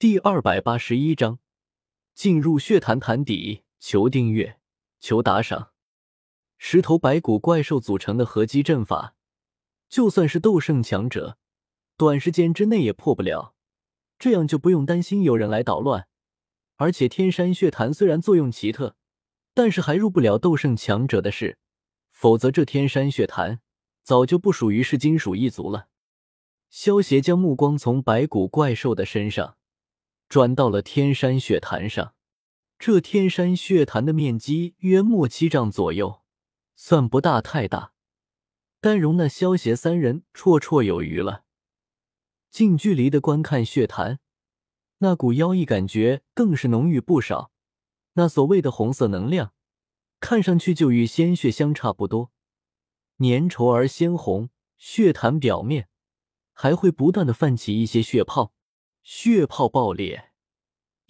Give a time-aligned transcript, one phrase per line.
[0.00, 1.40] 第二百八十一章，
[2.14, 4.58] 进入血潭潭底，求订阅，
[4.98, 5.72] 求打赏。
[6.56, 9.14] 十头白骨怪兽组成的合击阵法，
[9.90, 11.36] 就算是斗圣强者，
[11.98, 13.54] 短时间之内也破不了。
[14.18, 16.08] 这样就不用担心有人来捣乱。
[16.76, 18.96] 而且天山血潭虽然作用奇特，
[19.52, 21.58] 但是还入不了斗圣强者的事。
[22.10, 23.60] 否则这天山血潭
[24.02, 25.88] 早就不属于是金属一族了。
[26.70, 29.58] 萧协将目光从白骨怪兽的身上。
[30.30, 32.14] 转到了天山血潭上，
[32.78, 36.22] 这天山血潭的面积约莫七丈左右，
[36.76, 37.94] 算不大太大，
[38.80, 41.42] 但容纳萧邪三人绰绰有余了。
[42.48, 44.20] 近距离的观看血潭，
[44.98, 47.50] 那股妖异感觉更是浓郁不少。
[48.12, 49.52] 那所谓的红色能量，
[50.20, 52.30] 看上去就与鲜血相差不多，
[53.18, 54.50] 粘稠而鲜红。
[54.78, 55.88] 血潭表面
[56.52, 58.54] 还会不断的泛起一些血泡。
[59.02, 60.29] 血泡爆裂，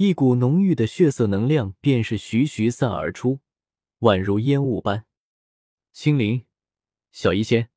[0.02, 3.40] 一股浓郁的血色能量便是徐徐散而出，
[3.98, 5.04] 宛如烟雾般。
[5.92, 6.46] 青灵、
[7.12, 7.68] 小医仙，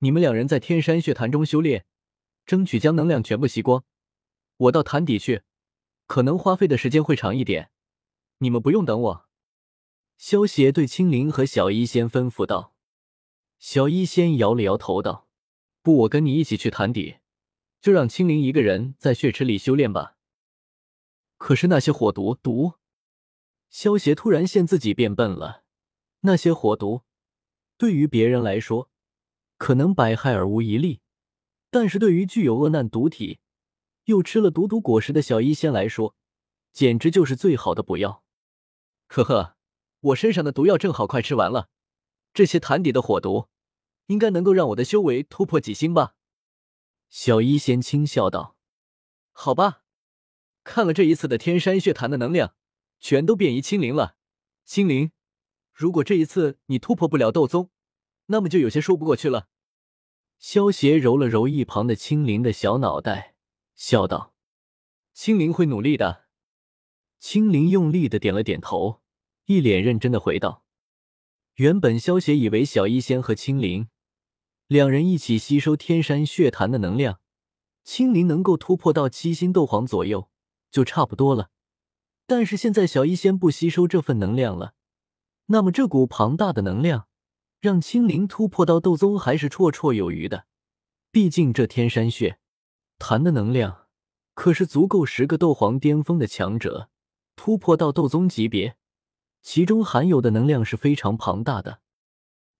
[0.00, 1.86] 你们两人在天山血潭中修炼，
[2.44, 3.86] 争取将能量全部吸光。
[4.58, 5.44] 我到潭底去，
[6.06, 7.70] 可能花费的时间会长一点，
[8.40, 9.26] 你们不用等我。
[10.18, 12.74] 萧邪对青灵和小医仙吩咐道。
[13.58, 15.26] 小医仙摇了摇头道
[15.80, 17.16] ：“不，我跟你一起去潭底。”
[17.80, 20.15] 就让青灵一个人在血池里修炼吧。
[21.36, 22.74] 可是那些火毒毒，
[23.68, 25.64] 萧邪突然现自己变笨了。
[26.20, 27.02] 那些火毒
[27.76, 28.90] 对于别人来说
[29.58, 31.00] 可能百害而无一利，
[31.70, 33.40] 但是对于具有恶难毒体
[34.04, 36.16] 又吃了毒毒果实的小医仙来说，
[36.72, 38.22] 简直就是最好的补药。
[39.08, 39.56] 呵呵，
[40.00, 41.68] 我身上的毒药正好快吃完了，
[42.32, 43.48] 这些潭底的火毒
[44.06, 46.14] 应该能够让我的修为突破几星吧。
[47.08, 48.56] 小医仙轻笑道
[49.32, 49.84] ：“好吧，
[50.66, 52.54] 看了这一次的天山血潭的能量，
[52.98, 54.16] 全都变于青灵了。
[54.64, 55.12] 青灵，
[55.72, 57.70] 如果这一次你突破不了斗宗，
[58.26, 59.46] 那么就有些说不过去了。”
[60.40, 63.36] 萧协揉了揉一旁的青灵的小脑袋，
[63.76, 64.34] 笑道
[65.14, 66.24] ：“青灵会努力的。”
[67.20, 69.00] 青灵用力的点了点头，
[69.46, 70.64] 一脸认真的回道
[71.54, 73.88] ：“原本萧协以为小医仙和青灵……”
[74.66, 77.20] 两人一起吸收天山血潭的能量，
[77.84, 80.28] 青灵能够突破到七星斗皇左右
[80.70, 81.50] 就差不多了。
[82.26, 84.74] 但是现在小医仙不吸收这份能量了，
[85.46, 87.06] 那么这股庞大的能量
[87.60, 90.46] 让青灵突破到斗宗还是绰绰有余的。
[91.10, 92.38] 毕竟这天山血
[92.98, 93.86] 潭的能量
[94.34, 96.90] 可是足够十个斗皇巅峰的强者
[97.36, 98.76] 突破到斗宗级别，
[99.42, 101.80] 其中含有的能量是非常庞大的。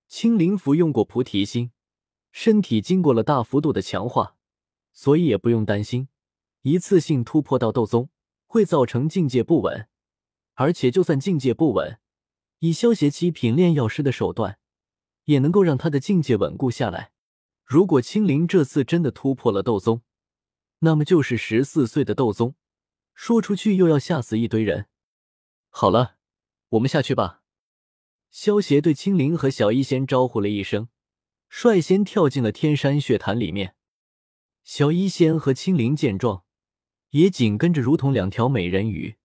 [0.08, 1.72] 青灵服用过菩提心。
[2.32, 4.36] 身体经过了大幅度的强化，
[4.92, 6.08] 所以也不用担心
[6.66, 8.10] 一次性突破到斗宗
[8.44, 9.86] 会造成境界不稳。
[10.54, 12.00] 而且，就算境界不稳，
[12.58, 14.58] 以消邪七品炼药师的手段，
[15.26, 17.12] 也能够让他的境界稳固下来。
[17.64, 20.02] 如果青灵这次真的突破了斗宗，
[20.80, 22.56] 那么就是十四岁的斗宗，
[23.14, 24.86] 说出去又要吓死一堆人。
[25.68, 26.16] 好了，
[26.70, 27.42] 我们下去吧。
[28.28, 30.88] 萧邪对青灵和小医仙招呼了一声。
[31.48, 33.76] 率先跳进了天山血潭里面，
[34.64, 36.44] 小医仙和青灵见状，
[37.10, 39.16] 也紧跟着，如同两条美人鱼，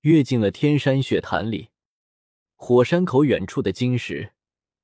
[0.00, 1.70] 跃进了天山雪潭里。
[2.56, 4.32] 火山口远处的金石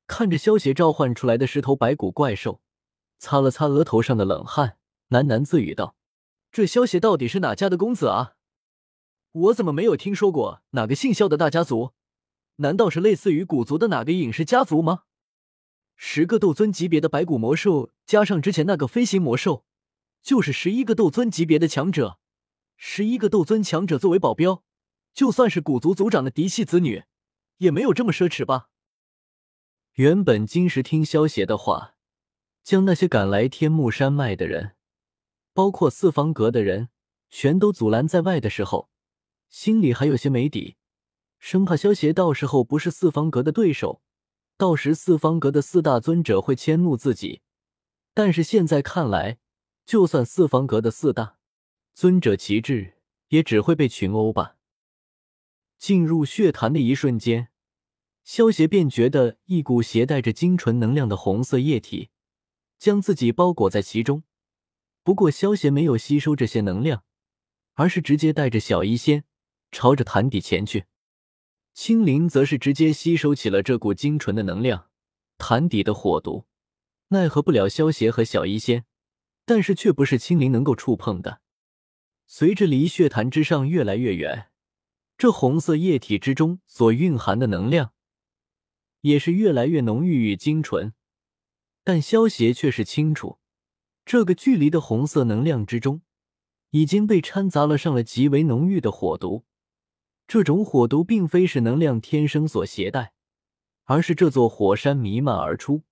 [0.06, 2.60] 看着萧邪召唤出来的十头白骨怪兽，
[3.18, 4.76] 擦了擦额头上的冷汗，
[5.08, 5.96] 喃喃自语道
[6.52, 8.34] ：“这萧邪到底是哪家的公子啊？
[9.32, 11.92] 我怎么没有听说过哪个姓萧的大家族？
[12.56, 15.04] 难道是类似于古族的哪个隐士家族吗？”
[15.96, 19.64] 十个斗尊级别的白骨魔兽，加上之前那个飞行魔兽，
[20.22, 22.18] 就是十一个斗尊级别的强者。
[22.86, 24.62] 十一个斗尊强者作为保镖，
[25.14, 27.04] 就算是古族族长的嫡系子女，
[27.56, 28.68] 也没有这么奢侈吧？
[29.94, 31.94] 原本金石听萧邪的话，
[32.62, 34.76] 将那些赶来天目山脉的人，
[35.54, 36.90] 包括四方阁的人，
[37.30, 38.90] 全都阻拦在外的时候，
[39.48, 40.76] 心里还有些没底，
[41.38, 44.02] 生怕萧邪到时候不是四方阁的对手。
[44.58, 47.40] 到时四方阁的四大尊者会迁怒自己，
[48.12, 49.38] 但是现在看来，
[49.86, 51.38] 就算四方阁的四大
[51.94, 52.94] 尊者旗帜，
[53.28, 54.56] 也只会被群殴吧。
[55.78, 57.50] 进入血潭的一瞬间，
[58.24, 62.10] 萧邪便觉得一股携带着精纯能量的红色液体
[62.80, 64.24] 将自己包裹在其中。
[65.04, 67.04] 不过萧邪没有吸收这些能量，
[67.74, 69.24] 而是直接带着小医仙
[69.70, 70.86] 朝着潭底前去。
[71.74, 74.90] 青灵则是直接吸收起了这股精纯的能量，
[75.38, 76.46] 潭底的火毒
[77.08, 78.84] 奈何不了萧邪和小医仙，
[79.44, 81.42] 但是却不是青灵能够触碰的。
[82.26, 84.48] 随着离血潭之上越来越远，
[85.16, 87.92] 这红色液体之中所蕴含的能量
[89.02, 90.92] 也是越来越浓郁与精纯。
[91.84, 93.38] 但萧协却是清楚，
[94.04, 96.00] 这个距离的红色能量之中
[96.70, 99.44] 已经被掺杂了上了极为浓郁的火毒。
[100.26, 103.12] 这种火毒并非是能量天生所携带，
[103.84, 105.82] 而是这座火山弥漫而出。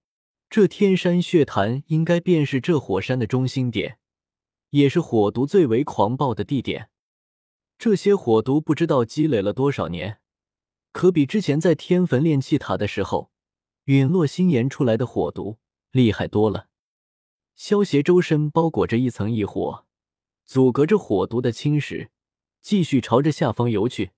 [0.48, 3.98] 这天山血潭应该便是这火山的中心点，
[4.72, 6.90] 也是火毒最为狂暴的地点。
[7.78, 10.20] 这些火毒不知道积累了多少年，
[10.92, 13.30] 可比之前在天坟炼气塔的时候
[13.84, 15.58] 陨落星岩出来的火毒
[15.90, 16.68] 厉害多了。
[17.54, 19.86] 萧协周身包裹着一层异火，
[20.44, 22.08] 阻隔着火毒的侵蚀，
[22.60, 24.12] 继续朝着下方游去。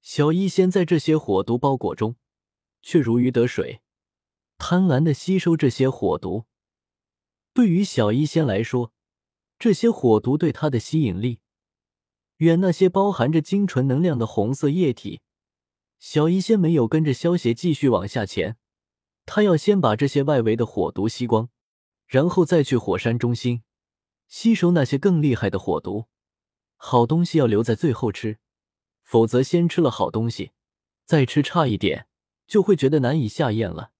[0.00, 2.14] 小医仙在这些火毒包裹中，
[2.80, 3.80] 却如鱼得水，
[4.56, 6.44] 贪婪的吸收这些火毒。
[7.52, 8.92] 对于小医仙来说，
[9.58, 11.40] 这些火毒对他的吸引力，
[12.38, 15.20] 远那些包含着精纯能量的红色液体。
[15.98, 18.56] 小医仙没有跟着萧邪继续往下潜，
[19.24, 21.48] 他要先把这些外围的火毒吸光，
[22.06, 23.62] 然后再去火山中心
[24.26, 26.06] 吸收那些更厉害的火毒。
[26.76, 28.38] 好东西要留在最后吃。
[29.02, 30.52] 否则，先吃了好东西，
[31.04, 32.08] 再吃差一点，
[32.46, 33.92] 就会觉得难以下咽了。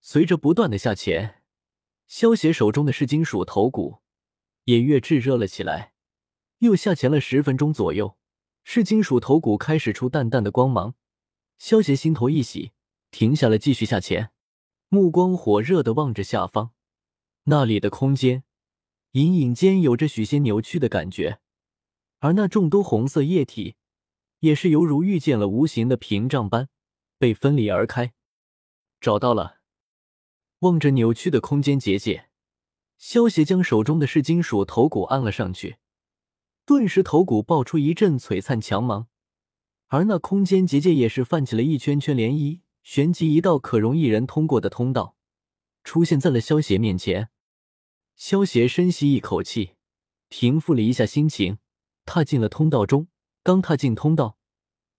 [0.00, 1.42] 随着不断的下潜，
[2.06, 4.00] 萧邪手中的噬金属头骨
[4.68, 5.94] 也越炙热了起来。
[6.58, 8.18] 又下潜了十分钟左右，
[8.64, 10.94] 是金属头骨开始出淡淡的光芒。
[11.56, 12.72] 萧邪心头一喜，
[13.10, 14.30] 停下了继续下潜，
[14.90, 16.72] 目光火热的望着下方，
[17.44, 18.44] 那里的空间
[19.12, 21.40] 隐隐间有着许些扭曲的感觉，
[22.18, 23.76] 而那众多红色液体。
[24.40, 26.68] 也是犹如遇见了无形的屏障般
[27.18, 28.12] 被分离而开。
[29.00, 29.62] 找到了，
[30.60, 32.27] 望着扭曲的空间结界，
[32.98, 35.76] 萧协将手中的噬金属头骨按了上去，
[36.66, 39.06] 顿时头骨爆出一阵璀璨强芒，
[39.86, 45.14] 而那空间结界也是泛起了一圈圈涟漪，旋即一道可容一人通过的通道
[45.84, 47.30] 出现在了萧协面前。
[48.16, 49.76] 萧协深吸一口气，
[50.28, 51.58] 平复了一下心情，
[52.04, 53.06] 踏进了通道中。
[53.44, 54.36] 刚踏进通道，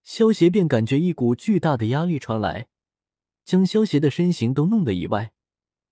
[0.03, 2.69] 萧协便感觉一股巨大的压力传来，
[3.43, 5.33] 将萧协的身形都弄得意外。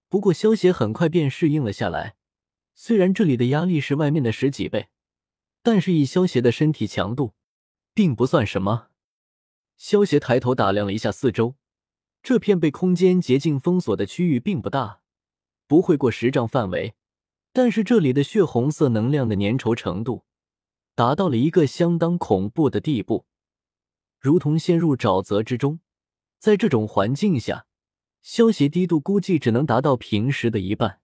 [0.10, 2.16] 不过萧协很快便适应了下来。
[2.74, 4.88] 虽然这里的压力是外面的十几倍，
[5.62, 7.34] 但是以萧协的身体强度，
[7.94, 8.90] 并不算什么。
[9.76, 11.56] 萧协抬头打量了一下四周，
[12.24, 15.02] 这片被空间捷径封锁的区域并不大，
[15.68, 16.96] 不会过十丈范围，
[17.54, 20.24] 但是这里的血红色能量的粘稠程度。
[20.96, 23.28] 达到了一个相当恐怖的地步，
[24.20, 25.80] 如同陷入沼泽之中。
[26.40, 27.67] 在这种环境下，
[28.30, 31.00] 消息低度估计只能达到平时的一半。